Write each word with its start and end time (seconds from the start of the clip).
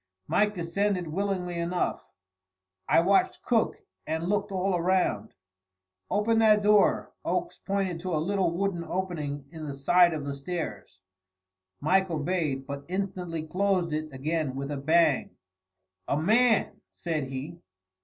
Mike 0.27 0.55
descended 0.55 1.05
willingly 1.09 1.59
enough. 1.59 2.03
I 2.89 3.01
watched 3.01 3.43
Cook 3.43 3.75
and 4.07 4.27
looked 4.27 4.51
all 4.51 4.75
around. 4.75 5.35
"Open 6.09 6.39
that 6.39 6.63
door." 6.63 7.13
Oakes 7.23 7.59
pointed 7.59 7.99
to 7.99 8.15
a 8.15 8.17
little 8.17 8.49
wooden 8.49 8.83
opening 8.83 9.45
in 9.51 9.63
the 9.67 9.75
side 9.75 10.13
of 10.15 10.25
the 10.25 10.33
stairs. 10.33 10.97
Mike 11.81 12.09
obeyed, 12.09 12.65
but 12.65 12.83
instantly 12.87 13.43
closed 13.45 13.93
it 13.93 14.11
again 14.11 14.55
with 14.55 14.71
a 14.71 14.77
bang. 14.77 15.37
"A 16.07 16.19
man!" 16.19 16.81
said 16.91 17.25
he. 17.27 17.59